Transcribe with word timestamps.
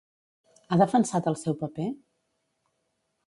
Ha 0.69 0.77
defensat 0.81 1.29
el 1.31 1.37
seu 1.43 1.57
paper? 1.63 1.87